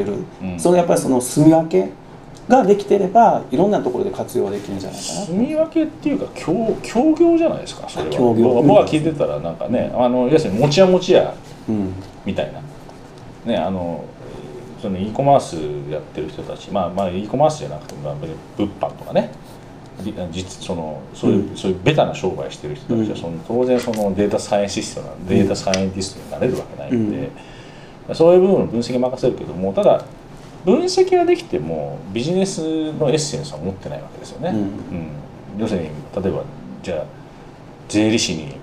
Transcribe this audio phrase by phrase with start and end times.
[0.00, 0.24] る、
[0.58, 1.90] そのやっぱりその住み分け
[2.48, 5.20] ができてればいろんなところで活用できるんじゃないかな。
[5.26, 8.10] 住み分けっていうか協協業じゃないですかそれは。
[8.10, 8.54] 協業。
[8.62, 11.34] 僕は聞いてたらなんかねあの要するに持ち屋持ち屋
[11.68, 11.92] うん。
[12.24, 12.60] みたいな。
[13.44, 14.04] ねあの
[14.80, 15.56] その e コマース
[15.90, 19.30] やってる人たちまあまあ e コマースじゃなくてもまあ物販とかね。
[20.04, 21.56] り実そのそういう、うん。
[21.56, 23.16] そういうベタな商売してる人たちは、うん。
[23.16, 27.30] その当然そのデータサイエンティストなデータサイエンティストになれるわけないんで、
[28.14, 30.04] そういう部分の分析任せるけどもただ
[30.64, 34.50] 分析ができてもビジネスのエッセンスは持ってないわけですよね。
[34.50, 34.56] うん。
[34.58, 35.10] うん。
[35.58, 36.42] 要するに例えば
[36.82, 37.04] じゃあ
[37.88, 38.56] 税理士に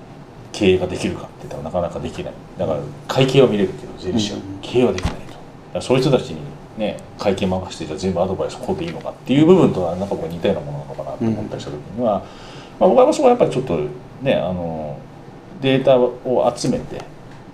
[0.52, 2.34] 経営ができるかって言ったらなかなかできない。
[2.58, 4.44] だから会計は見れるけど税理士はうん。
[4.62, 5.17] 経営はできないと。
[5.20, 5.36] だか
[5.73, 6.41] らそういう人たちに
[6.77, 12.20] ね会計任せてじゃあ全部アドバイスこうでいいのかっていう部分とはなんか僕は似たようなものなのかなと思ったりした時には、
[12.80, 13.80] まあ、僕はそこはやっぱりちょっと
[14.22, 15.00] ねあの
[15.62, 17.02] データを集めて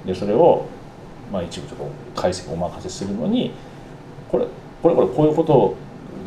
[0.05, 0.65] でそれを
[1.31, 1.85] まあ一部ちょっと
[2.21, 3.51] 解析お任せするのに
[4.31, 4.45] これ
[4.83, 5.75] これこれこういうこと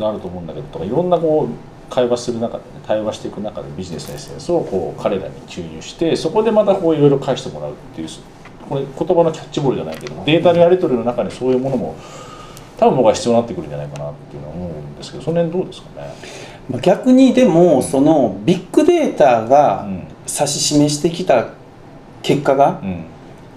[0.00, 8.08] があると思うんだけどとかいろんなこう会話する中でね対話していく中でビジネスのエッセンスをこう彼らに注入してそこでまたこういろいろ返してもらうっていう
[8.68, 11.94] これ言葉のキャッチボールじゃないけどデータのやり取りの中にそういうものも
[12.78, 16.14] 多分僕は必要になってくるんじゃないかなっていうのは思うんですけどその辺どうですかね？
[16.70, 20.04] まあ逆にでもそのビッグデータがうん。
[20.26, 21.48] 指し示してきた
[22.22, 23.04] 結果がうん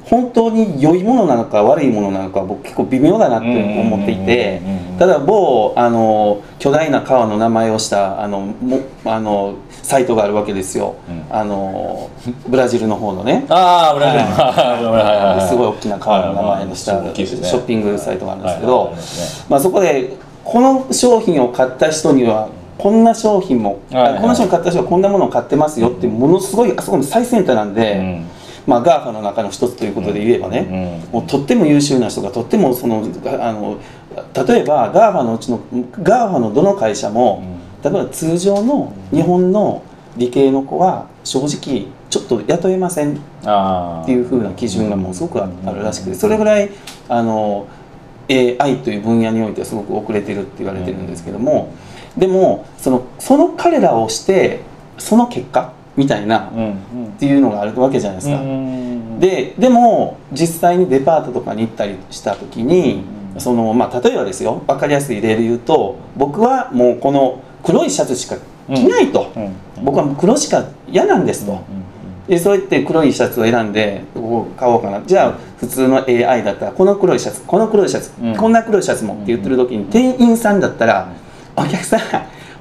[0.10, 4.62] 本当に良いものなのか悪いものなのか僕結構微妙だなって思っていて
[4.98, 11.26] ただ某あの巨大な川の名前をしたあのもあのサイトがあるわけですよ、うん。
[11.30, 12.10] あの
[12.48, 13.46] ブラジルの方のね。
[13.48, 15.48] ああ、ブラジル。
[15.48, 24.22] すごい大きな川の名前にしたショッピングサイトがあるんですけはいはいどますねまあそこでこの商品を買った人にはこんな商品も、はいはい。
[24.22, 28.37] この商品買った人はこんなものを買ってますよってものすごいあそこの最先端なんで、うん
[28.68, 31.14] まあ、GAFA の中の一つということで言えばね、うん。
[31.14, 32.98] もうとっても優秀な人がとってもその
[33.42, 33.80] あの
[34.46, 37.44] 例えば GAFA のうちの GAFA のどの会社も、
[37.84, 39.84] 例えば通常の日本の
[40.18, 43.16] 理系の子は正直ちょっと雇えませんっ
[44.06, 46.70] ていう風な基準がもうすごくああるらしくてそれぐらい
[47.08, 47.68] あの
[48.30, 51.74] AI という分野においてはすごく遅れてるって言われてるんですけども
[52.18, 54.62] でもそのその彼らをして
[54.98, 56.76] その結果みたいなうんうんっ
[57.20, 58.40] ていうのがあるわけじゃないですか。
[58.40, 63.04] うんででも実際にデパートとかに行ったりした時に
[63.34, 68.38] うんその、まあ、例えばですよ分かりやすい例で言うと僕はもうこの黒いシャツしか
[68.68, 71.52] 着ないと、うん僕はもう黒しか嫌なんですと。
[71.52, 71.60] うん
[72.28, 74.04] でそうやって黒いシャツを選んで
[74.58, 75.02] 買おうかな。
[75.06, 78.36] じゃあ普通の AI だったらこの黒いシャツこの黒いシャツ、うん。
[78.36, 81.08] こんな黒いシャツもって言ってる時に店員さんだったら
[81.56, 82.00] 「お客さん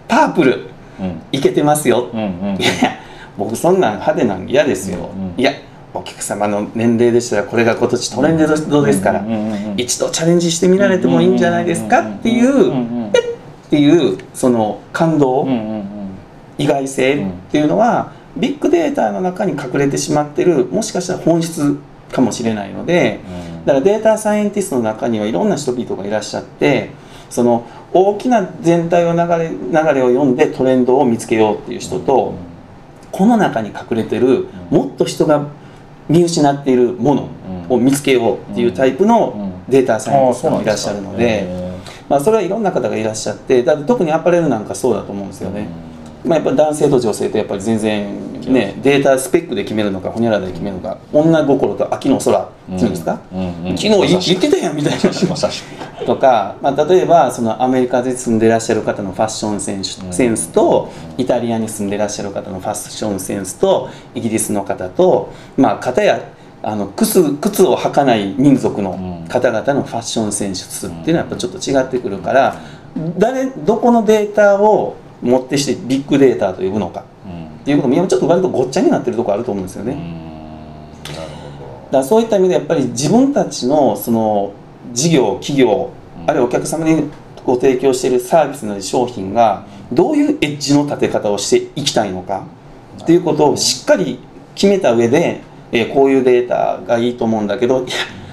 [0.06, 0.68] パープル
[1.00, 1.20] うん。
[1.32, 2.28] いけてますよ」うんうん。
[2.62, 2.96] いや
[3.36, 5.52] 僕そんなん派手なん嫌ですよ、うんいや
[5.94, 8.36] お客様の年齢でしたらこれが今年トレン
[8.68, 15.86] ドですから、うんうんうん一度チャレンジしてみられてもいいんじゃないですかっていう、うんうんっていうその感動、うんうんうん
[16.58, 21.78] 意外性っていうのは、ビッグデータの中に隠れてしまってるもしかしたら本質
[22.12, 23.20] かもしれないので
[23.64, 26.90] だからデータサイエンティストの中にはいろんな人々がいらっしゃって
[27.30, 32.34] その大きな全体を流れ流れを読んでトレンドを見つけようっていう人と、
[33.16, 35.46] この中に隠れてるもっと人が
[36.08, 37.28] 見失っているもの
[37.70, 41.72] を見つけようっていうタイプのデータサイエンティストもいらっしゃるので、
[42.08, 45.66] まあ、それはいろんな方がいらっしゃってだって特にアパレルなんかそうだと思うんですよね。
[46.26, 54.98] まあ、やっぱ男性と女性とやっぱり全然ねデータスペックで決めるのかほにゃららで決めるのか女心と秋の空っていうんですか、昨日言言ってたやんみたいな。
[56.04, 66.20] とか、まあ、例えばそのアメリカで住んでらっしゃる方のファッションセンスセンスとイタリアに住んでらっしゃる方のファッションセンスとイギリスの方とまあ片や
[66.62, 72.56] あの靴靴を履かない民族の方々のファッションセンスっていうのはやっぱちょっと違ってくるから
[73.18, 77.04] 誰どこのデータを持ってしてビッグデータと呼ぶのか。
[77.60, 79.94] っていうことも今ちょっと割とごっちゃになってるところあると思うんですよね。
[79.94, 84.52] なるだからそういった意味でやっぱり自分たちのその
[84.92, 85.90] 事業企業
[86.26, 87.10] あるいはお客様に
[87.44, 92.44] ご提供しているサービスなり商品がどういうエッジの立て方をしていきたいのか。
[93.02, 94.18] っていうことをしっかり
[94.54, 95.42] 決めた上で、
[95.72, 97.88] えーこういうデータがいいと思うんだけどいや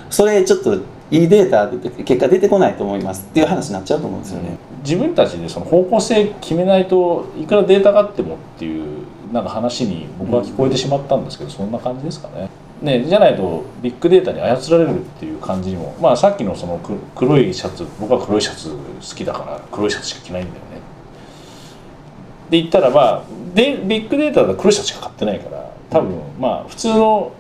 [0.10, 0.76] それちょっと
[1.12, 4.58] いいデータで結果出てこないと思いますっていう話になっちゃうと思うんですよね。
[4.84, 12.50] 自分たちでその方向性決めないといくらデータがあってもっていうなんか話に僕は聞こえてしまったんですけど、そんな感じですかね。
[12.82, 18.78] ねじゃないとビッグデータに操られるっていう感じにもまあさっきのそのく黒いシャツ僕は黒いシャツ好
[19.16, 20.82] きだから黒いシャツしか着ないんだよね。
[22.50, 23.24] で言ったらまあ
[23.56, 27.32] でビッグデータだと黒いシャツしか買ってないから多分まあ普通の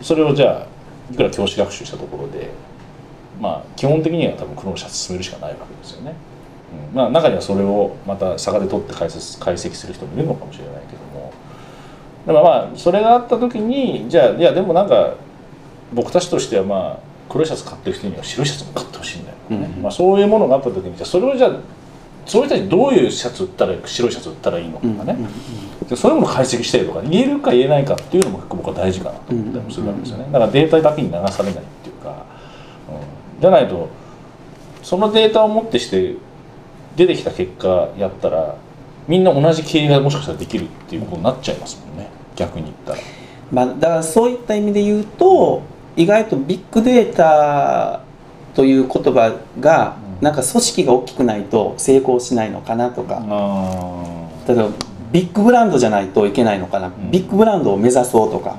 [0.00, 0.66] それをじゃあ
[1.12, 2.50] いくら教師学習したところで
[3.40, 6.14] まあ基本的には多分クローンシャツ進めるしかないわけですよね。
[6.90, 11.32] うん、まあ中にはそれをまた差がで取って解説解析する人もいるのかもしれないけども。
[12.26, 15.14] だからまあそれがあった時にじゃあいやでもなんか
[15.92, 16.98] 僕たちとしてはまあ
[17.30, 21.52] 黒いシャツ買ってる人には白いシャツも買ってほしいんだよね、うんまあ、そういうものがあった時にじゃあそれをじゃあ
[22.26, 25.16] そういう人にどういうシャツ売ったら白いシャツ売ったらいいのとかね、
[25.88, 30.24] でそういうものを解析したりとか言えるか言えないかっていうのも結構僕は大事かなと思ったりもするわけですよね。
[30.26, 32.26] だからデータだけに流されないっていうか、
[33.36, 33.88] うん、じゃないと
[34.82, 36.16] そのデータをもってして
[36.96, 38.56] 出てきた結果やったら
[39.08, 42.08] みんな同じ経営がもしかしたらできるっていうことになっちゃいますもんね。
[42.36, 42.98] 逆に言ったら。
[43.50, 45.62] まあ、だからそういった意味で言うと
[45.96, 48.02] 意外とビッグデータ
[48.54, 50.24] という言葉がうん。
[50.24, 53.22] なんか組織が大きくないと成功しないのかなとか。
[53.28, 54.68] あ例えば
[55.12, 57.10] ビッグブランドじゃないといけないのかな、ん。
[57.10, 58.56] ビッグブランドを目指そうとか、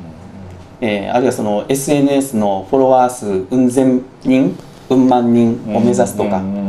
[0.82, 4.58] えーあるいはその SNS のフォロワー数うん千人
[4.90, 6.61] うん万人を目指すとか、うん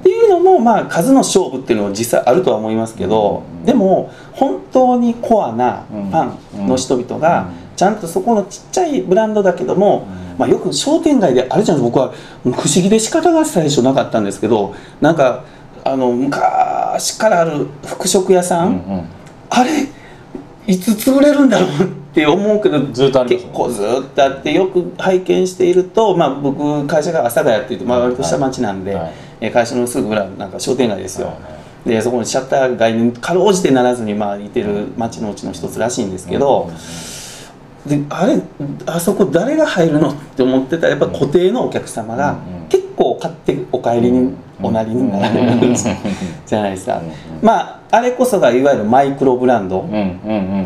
[0.00, 3.66] っていうのもまあ数の勝負っていうのは実際あるとは思いますけど、うん。
[3.66, 10.06] でも本当にコアなファンの人々がちゃんとそこのちっちゃいブランドだけども、
[10.38, 15.44] まあ、よく商店街であるじゃん僕は不思議で仕方が最初なかったんですけどなんか
[15.84, 19.04] あの昔からある服飾屋さん、うんうん。
[19.50, 19.86] あれ
[20.66, 29.12] いつ潰れるんだろうって思うけどずっとあります結構ずっとあってよく拝見していると、まあ、僕会社が阿佐ヶ谷っていうと、まあ、割と下町なんで、はい。
[29.12, 31.40] えー会社のすぐ裏なんか商店街ですよ、はいは
[31.86, 31.88] い。
[31.88, 36.70] でそこにシャッター街にかろうじてならずにまあいてる町のうちの一つらしいんですけど、
[37.86, 38.42] であれ
[38.84, 42.38] あそこ誰が入るのって思ってたらやっぱ固定のお客様が
[42.68, 45.74] 結構買ってお帰りにおなりになられるん。
[45.74, 47.00] じゃないですか、
[47.40, 49.80] まああれこそがいわゆるマイクロブランド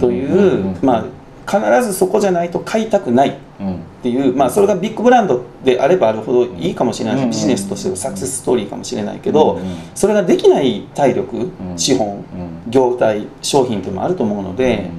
[0.00, 1.04] という、まあ
[1.46, 3.30] 必ずそこじゃないと買いたくない。
[3.30, 7.30] っていう、まあ、それがビッグブランドであればあるほどいいかもしれないし、うん。
[7.30, 9.60] ビジネスとしてのサクセスストーリーかもしれないけど、うん。
[9.60, 9.64] うん
[9.94, 11.52] それができない体力、ん。
[11.76, 12.24] 資本、
[12.68, 14.90] 業態商品っていうのもあると思うので、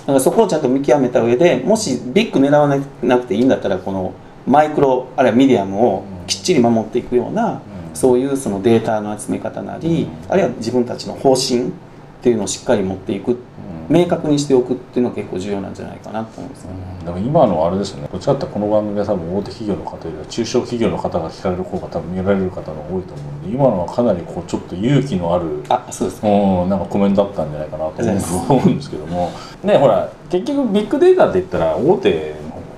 [0.00, 2.68] だからそこをちゃんと見極めた上でもしビッグ狙わ
[3.02, 4.12] なくていいんだったらこの
[4.46, 7.60] マイクロあるいはミディアムをきっちり守っていくような、
[7.94, 11.70] そういうそのデータの集め方なり、あるいは自分たちの方針っ
[12.22, 13.38] ていうのをしっかり持っていく
[13.88, 16.70] 明確にしておくっていうのが結構重要なんじゃないかなと思いますね。
[17.04, 18.08] でも今のあれですね。
[18.10, 26.28] こっちだったらこの番組は多分大手企業の方よりは中小企業の方が聞かれる方が多分見られる方が多いと思うんで今のはかなりこうちょっと勇気のあるあそうですか。
[26.28, 29.30] うん、なんかコメントだったんじゃないかなと思うんですけども。
[29.62, 32.34] ねほら結局ビッグデータって言ったら大手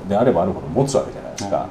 [0.08, 1.68] であればあるほど持つわけじゃないですか、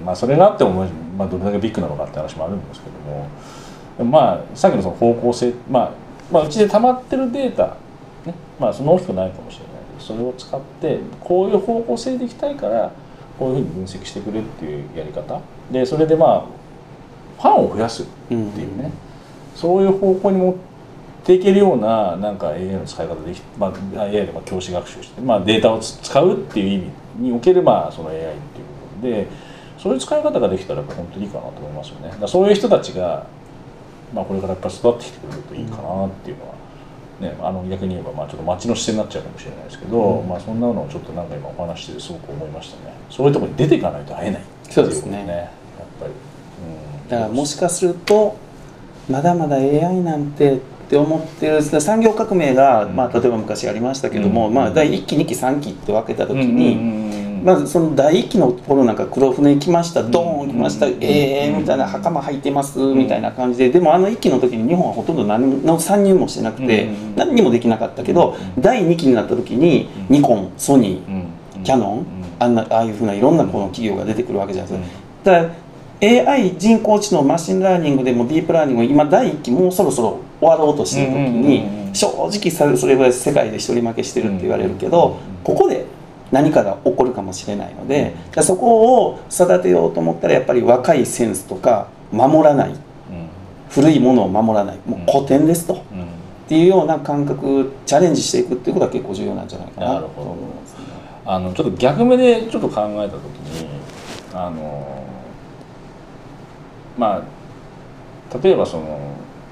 [0.00, 0.04] うん。
[0.04, 0.86] まあ、それがあっても、
[1.16, 5.92] まあ、どれだけビッグなのかって話もあるんですけどもまあさっきのその方向性、まあ、
[6.30, 7.76] まあうちで溜まってるデータ、
[8.26, 8.34] ね。
[8.58, 12.92] まあ、そんな大きくないかもしれないけどそれを使ってこういう方向性でいきたいから
[13.38, 15.40] こういうふうに分析してくれっていうやり方。
[15.70, 16.44] でそれでまあ
[17.36, 18.90] ファンを増やすっていうね、
[19.54, 20.54] そういう方向に持っ
[21.24, 28.32] ていけるようななんか AI の使い方でき、まあ、AI でまあ教師学習して、まあ、データをつ使うっていう意味におけるまあその AI っていう
[29.00, 29.26] 部分で
[29.78, 32.14] そういう使い方ができたら本当にいいかなと思いますよね。
[32.20, 33.26] だそういう人たちが、
[34.14, 36.54] まあ、これからやっぱり育ってきてくれるといいかなっていうのは、
[37.20, 40.28] ね、あの逆に言えばまあちょっと街の視点になっちゃうかもしれないですけど、うん。
[40.28, 42.92] まあ、そんなのをちょっとなんか今お話しててすごく思いましたね。
[43.10, 45.20] そういうところに出ていかないと会えないっていそうですね。
[45.20, 45.50] ことやっ
[46.00, 46.12] ぱり。
[47.02, 48.36] うん、だからもしかすると
[49.08, 52.96] まだまだ AI なんてって思ってる産業革命が、うん。
[52.96, 54.54] まあ、例えば昔ありましたけども、うん。
[54.54, 57.05] まあ、第1期2期3期って分けた時うんに、
[57.46, 60.02] まずその第1期の頃なんか黒船来ました。
[60.02, 60.98] ドーン来ました、うん。
[61.00, 63.70] ええー、みたいな袴履いてますみたいな感じで。
[63.70, 70.16] でもあの1期の時に日本はほとんど何の参入もしてなくて、うん何にもできなかったけど、うん第2期になった時にうん。
[70.16, 72.06] ニコンソニー、うんキャノン、うん
[72.40, 75.38] あんなああいうふうないろんなこの企業が出てくるわけじゃないですか。
[75.38, 75.54] うんだか
[76.00, 85.86] ら AI 人工知能マシンラーニングでもディープラーニングも今第1期もうそろそろ終わろうとしてる時にうん正直さそれぐらい世界で一人負けしてるって言われるけうんどここで
[86.32, 92.70] 何かが起こるかもしれないのでだからそこを育てようと思ったらやっぱり若いセンスとか守らない。
[92.70, 92.76] うん。
[93.70, 94.78] 古いものを守らない。
[94.86, 95.74] もう古典ですと。
[95.74, 96.06] っうん。
[96.48, 100.00] ていうような感覚チャレンジしていくっていうことが結構重要なんじゃないかな。
[100.00, 100.78] と思いますね。
[101.24, 103.22] あのちょっと逆目でちょっと考えた時
[103.60, 103.66] に
[104.32, 105.02] あの
[106.96, 108.98] まあ例えばその、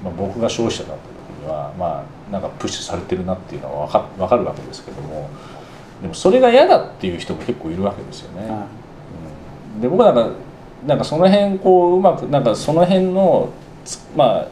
[0.03, 5.29] まあ、僕が消費者だった時にはまあなんかプッシュされてるなっていうのは分か分かるわけですけども
[6.01, 8.49] でもそれが嫌だっていう人も結構いるわけですよね。
[8.49, 8.67] は
[9.75, 9.81] うん。
[9.81, 10.35] で僕はなんか
[10.85, 13.49] なんかその辺こううまくなんかその辺の
[13.83, 14.47] つまあ、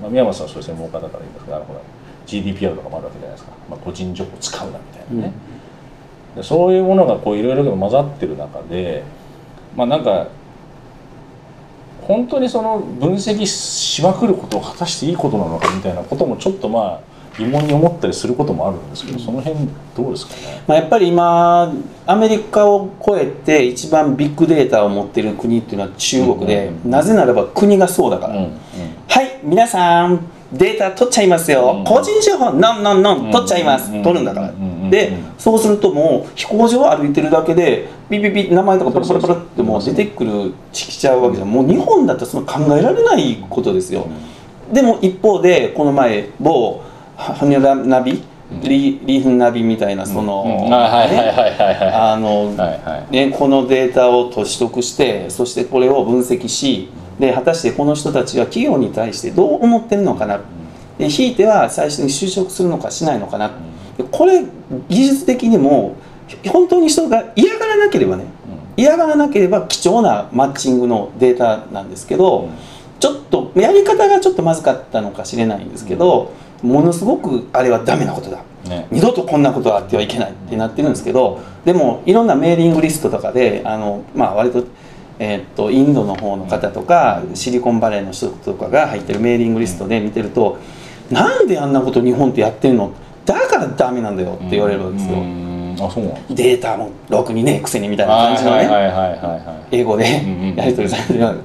[0.00, 1.80] まあ、宮本さんはそういう専門家だから言いますけどほら
[2.26, 5.32] GDPR とかもあるわけじゃないですか、まあ、個人情報使うなみたいなね、
[6.36, 9.02] でそういうものがこういろいろ混ざってる中で
[9.76, 10.28] まあなんか
[12.02, 21.72] 本当にその分析しまくることを果たしていいことなのかみたいなこともちょっとまあ疑問に思ったりすることもあるんですけど、その辺どうですかね、まあ、やっぱり今
[22.06, 26.90] アメリカを超えて一番ビッグデータを持っている国っていうのは中国で、うんうんうん。
[26.90, 28.50] なぜならば国がそうだから、うんうん。
[29.08, 41.50] はい皆さんデータ取っちゃいますよ、うん個人情報ノンノンノン取っちゃいます、うん取るんだから、うんでそうするともう飛行場を歩いてるだけでビビビ名前とかパラパラパラってもう出てくるちきちゃうわけじゃん。
[41.50, 44.06] もう日本だったらその考えられないことですよ、
[44.70, 46.82] でも一方でこの前某
[47.22, 48.22] ハニャナビ
[48.62, 50.44] リリーフンナビみたいなその、
[53.10, 60.40] ね、このデータを取得してそしてこれを分析しで果たしてこの人たちは企業に対してどう思ってるのかな？
[60.98, 63.52] でひいては最初に就職するのかしないのかな？
[63.96, 64.44] でこれ
[64.88, 65.96] 技術的にも
[66.48, 68.26] 本当に人が嫌がらなければね
[68.76, 72.48] 嫌がらなければ貴重なマッチングのデータなんですけど、
[73.02, 76.30] ちょっとやり方がちょっとまずかったのかしれないんですけど、
[76.62, 78.38] ものすごくあれはダメなことだ。
[78.68, 78.86] ね。
[78.92, 84.62] 二度とこんなことがあってはいけないってなってるんですけどでもいろんなメーリングリストとかであの、まあ、割と,、
[85.18, 90.58] えーっとインドの方の方とかシリコンバレーの人とかが入ってるメーリングリストで見てると
[91.10, 92.92] なんであんなこと日本ってやってんの？
[93.26, 95.16] だからダメなんだよって言われるわけですよ。
[95.16, 95.76] うん。
[95.80, 98.68] あそうデータもろくにねくせにみたいな感じのね。
[99.72, 101.42] 英語でうんうんやり取りされてるような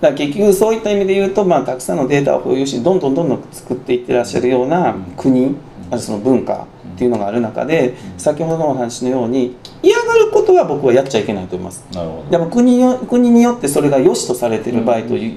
[0.00, 5.54] だから結局そういった意味で言うと、まあ、たくさんのデータを保有しどんどんどんどん作っていってらっしゃるような国
[5.90, 11.84] あるその文化っていうのがある中で先ほどのお話のように嫌がることは僕はやっちゃいけないと思います。
[11.92, 12.30] なるほど。
[12.30, 15.36] でも国によ国によってそれが良しとされてる場合という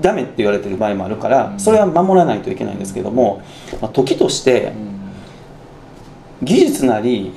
[0.00, 3.42] ダメって言われてる場合もあるからそれは守らないといけないんですけども、
[3.80, 4.72] まあ、時として
[6.42, 7.32] 技術なり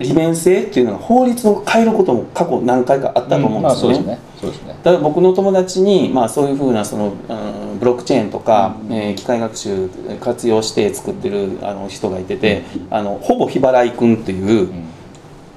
[0.00, 3.62] 利便性っていうのが法律を変えることも過去何回かあったと思うんですよね。
[3.62, 4.18] まあそうですね。
[4.40, 4.68] そうですね。
[4.82, 9.88] だから僕の友達に、まあ、そういうふうなその、うんブロックチェーンとか、えー機械学習
[10.20, 14.70] 活用して作ってるあの人がいてて、あのほぼ日払いくんっていう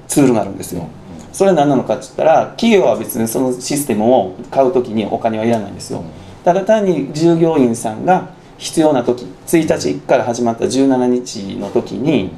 [0.08, 0.88] ツールがあるんですよ。
[1.32, 6.02] それは何なのかって言ったら企業は別にそのシステムを買う時にお金はいらないんですよ。
[6.44, 12.30] ただ単に従業員さんが必要な時1日から始まった17日の時に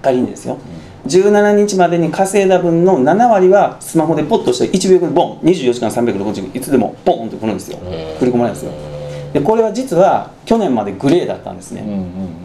[0.00, 0.58] 仮にですよ
[1.06, 5.38] 17日までに稼いだ分の7割はスマホでポッとして1秒後にボン。
[5.40, 7.78] 24時間360日いつでもボンって来るんですよ。
[8.18, 8.72] 振り込まれるんですよ。
[9.32, 11.82] でこれは実は去年までグレーだったんですね、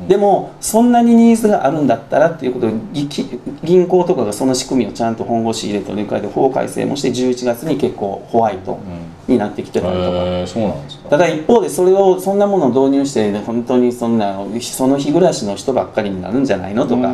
[0.08, 2.74] でもそんなにニーズがあるんだったらっていうことで
[3.62, 8.80] 銀行とかがその仕組みをちゃんと本腰入れて乗り換えて法改正もして11月に結構ホワイト
[9.28, 10.08] になってきてたりとか、
[10.62, 11.10] うなんですか。
[11.10, 17.12] ただ一方でそれをそんなものを導入して本当にそんなその日暮らしの人ばっかりになるんじゃないのとか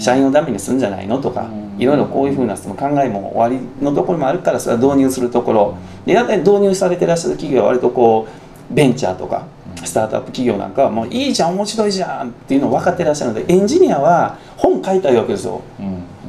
[0.00, 5.76] 社員をダメにするんじゃないのとかいろいろこういうふうなその考えも終わりのところもあるからそれは導入するところ。
[6.06, 8.26] でやっぱり導入されてらっしゃる企業は割とこ
[8.70, 9.44] うベンチャーとか
[9.84, 15.60] スタートアップ企業なんかはもういいじゃん面白いじゃんっていうのを分かってらっしゃるのでエンジニアは本書いたいわけですよ。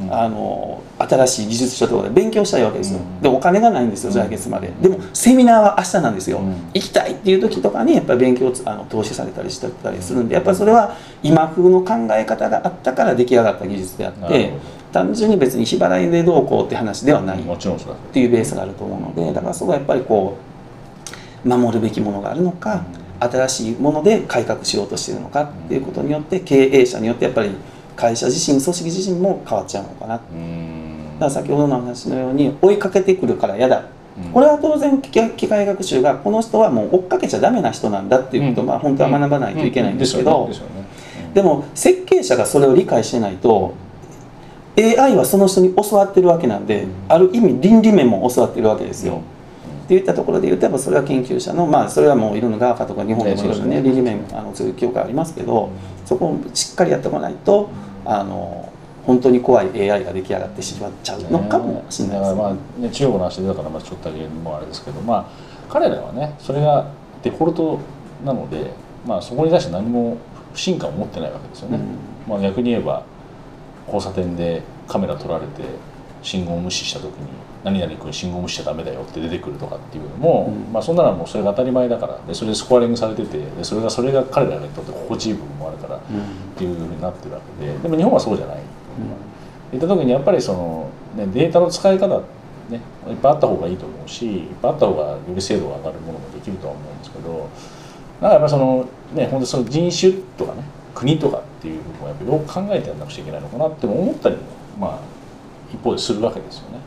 [0.09, 3.21] あの新しい技術書とかで勉強したいわけですよ、うん。
[3.21, 6.53] でお金がないんですよ来月まで、でもセミナーは明日なんですよ、うん。
[6.73, 14.53] 行きたいっていう時とかにやっぱり勉強あの投資されたりしてたりするんでやっぱりそれは今風の考え方があったから出来上がった技術であって
[14.91, 17.39] 単純に別に日払いでどうこうって話ではない。
[17.39, 17.95] っもちろんそうだ。
[18.13, 20.37] ていうベースがあると思うのでだからそこはやっぱりこ
[21.45, 22.83] う守るべきものがあるのか
[23.19, 27.51] 新しいもので改革しようとしているのかっていうことによって経営者によってやっぱり
[27.95, 30.19] 会社自身組織自身も変わっちゃうのかな
[31.25, 33.85] ら先ほどの話のように追いかけてくるから嫌だ、
[34.17, 34.31] うん。
[34.31, 35.11] これは当然機
[35.47, 40.49] 械学習がこの人はもう追っかけちゃダメな人なんだっていうことを、まあ本当は学ばないといけないんですけど、
[41.33, 43.73] でも設計者がそれを理解してないと
[44.77, 49.21] AI はその人に教わってるわけなんで、ある意味倫理面も教わってるわけですよ。
[49.85, 53.75] っていったところで言うとやっぱそれは研究者のまあそれはもういろんな GAFA とか日本でもいろいろね。
[53.75, 55.69] ね倫理面あのそういう教科ありますけど
[56.05, 57.69] そこをしっかりやっておかないと
[58.05, 58.70] あの
[59.05, 62.31] 本当に怖い AI が出来上がってしまっちゃうのかもしれないです。
[62.31, 62.41] ね。
[62.41, 65.25] まあね中国の話だからまあちょっとだけもうあれですけどまあ
[65.69, 66.91] 彼らはねそれが
[67.23, 67.79] デフォルト
[68.23, 68.71] なので
[69.05, 70.17] まあそこに対して何も
[70.53, 71.79] 不信感を持ってないわけですよね、
[72.27, 73.03] まあ逆に言えば
[73.85, 75.63] 交差点でカメラ撮られて
[76.21, 77.11] 信号無視した時に
[77.63, 80.73] 何々君信号無視しちゃダメだよって出てくるとかっていうのも、うん。
[80.73, 85.99] まあそんなのはもうそれが当たり前だからでそれでスコアリングされててでそれがそれが彼らにとって心地いい部分もあるからっ
[86.57, 88.57] ていうふうになってるわけででも日本はそうじゃない。
[89.73, 92.07] いった時にやっぱりその、ね、データの使い方
[92.69, 97.49] ねいっぱいあった方がいいと思うしいっぱいあった方がより精度が上がるものもできるとは思うんですけど
[98.21, 104.43] なんかやっぱそのね本当その人種とかね国とかっていう部分をやっぱよく考えてやんなくちゃいけないのかなって思ったりも
[104.79, 104.99] まあ
[105.73, 106.79] 一方でするわけですよね。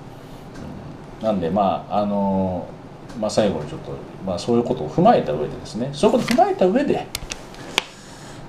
[1.21, 2.67] うんなんでまああの
[3.19, 3.93] まあ、最後にちょっと、
[4.27, 7.07] まあ、そういうことを踏まえた上でですねそういうことを踏まえた上で、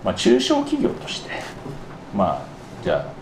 [0.03, 1.29] まあ、中小企業として
[2.15, 2.41] まあ
[2.83, 3.14] じゃあ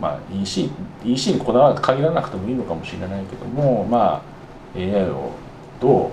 [0.00, 0.70] まあ EC,
[1.04, 4.22] EC にこだわら限らなくてもいいのかもしれないけどもま
[4.76, 5.32] あ AI を
[5.80, 6.10] どう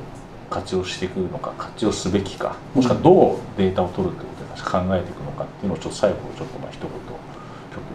[0.50, 7.10] 活用していくのか活用すべきかもしくはどうデータを取るってことを考えていくのかっていうのをちょっと最後ちょっとまあ一言ちょっと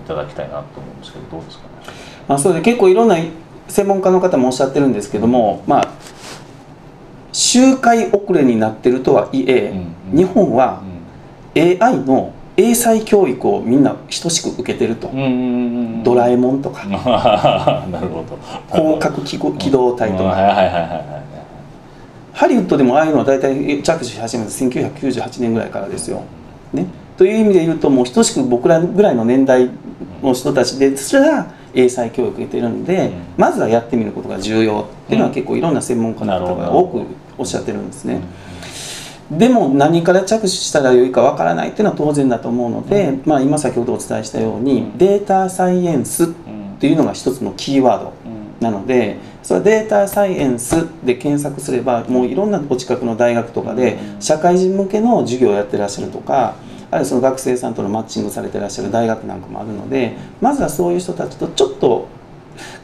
[0.04, 1.71] いただきたいなと思うんですけどどうですかね？
[2.26, 3.16] まあ、そうで結構いろんな
[3.68, 5.88] 専門家の方もおっしゃってるんですけども、まあ
[7.33, 9.78] 周回遅れになってるとはいえ、うん
[10.12, 10.16] うん。
[10.16, 10.83] 日本は
[11.54, 16.85] AI の英才教育をみんな等しく受けてると、うんうんうんドラえもんとか。
[17.91, 18.38] なるほど。
[18.73, 21.05] 広角機動機動隊とか、うんはいはいはいはいはい。
[22.33, 26.23] ハリウッドでもああいうのは大体着手し始めた1998年ぐらいからですよ。
[26.73, 26.87] ね、
[27.17, 29.71] という意味で言うともう等しく僕らぐらいの年代
[30.23, 33.12] の人たちですら英才教育を受けてるんで、うん。
[33.37, 37.03] まずはやってみることが重要っていうのは結構いろんな専門家の方が多く
[37.37, 38.21] おっしゃってるんですね。
[39.30, 44.99] でも何から着手したらよいかわからないっていうのは当然だと思うので、まあ、今先ほどお伝えしたように、うん。
[44.99, 46.26] データサイエンスっ
[46.80, 48.12] ていうのが一つのキーワード
[48.61, 54.23] なのでそれはデータサイエンスで検索すればもういろんなお近くの大学とかでうん。
[54.23, 56.56] 社会人向けの授業をやってらっしゃるとか
[56.90, 62.08] あるいはその学生さんとのマッチングされてらっしゃる大学なんかもあるのでまずはそういう人たちとちょっと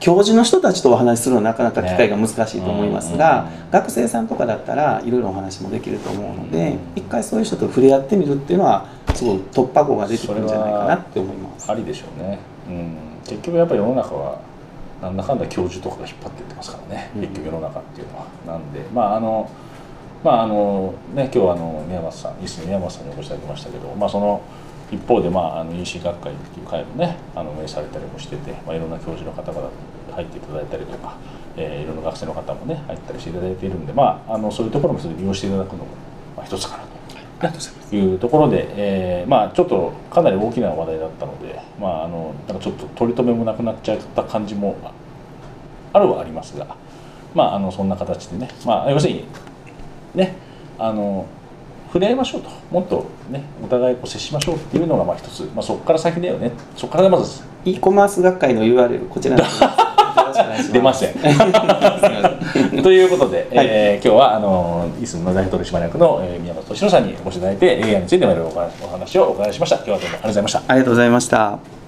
[0.00, 6.78] 教授の人たちとお話しするのはなかなか機会が難しいと思いますが、学生さんとかだったらいろいろお話もできると思うので、うん。
[6.96, 11.70] 一回そういう人と触れ合ってみるっていうのはすごい突破口が出てくるんじゃないかなって思います。
[11.70, 12.38] ありでしょうね、
[12.68, 14.38] うん、結局やっぱり世の中は
[15.02, 17.20] なんだかんだ教授とかが引っ張っていってますからね、うん。
[17.22, 18.26] 結局世の中っていうのは。
[18.46, 19.50] なんでまああの
[20.22, 24.40] まああのね今日はあの宮松さん西野宮松さんにお越しいただきましたけどまあその
[24.90, 29.70] 一方でまああの EC 学会っていう会もねあの運営されたりもしてて、まあ、いろんな教授の方々
[30.12, 31.16] 入っていただいたりとか、
[31.56, 35.86] えーいろんな学生の方もね入ったりしていただいているんでまああのそういうところもそれ利用していただくのも、
[36.36, 36.88] まあ、一つかなと。
[37.90, 37.96] と。
[37.96, 44.76] いうところで、えーまあ、ちょっとかなり大きな話題だったので、まあ、あのなんかちょっと取り留めもなくなっちゃった感じも
[45.92, 46.76] あるはありますが、
[47.34, 49.26] まあ、あのそんな形でね、まあ、要するに
[50.14, 50.36] ね
[50.78, 51.26] あの
[51.94, 59.36] 触れ合いましょうともっとねお互いこう接しましょうっていうのがまあ一つ、まあ、そこから先だよねそこからまず e コマース学会の URL こちら。
[60.72, 61.14] 出ません。
[62.82, 69.76] ということで、えー今日はあのイスンの代表取締役の、えー宮本敏郎さんにお越しいただいて AI についてもいろいろお話をお伺いしました。
[69.76, 70.62] 今日はどうもありがとうございました。
[70.66, 71.83] ありがとうございました。